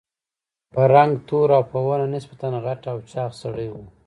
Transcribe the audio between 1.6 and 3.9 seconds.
په ونه نسبتاً غټ او چاغ سړی و.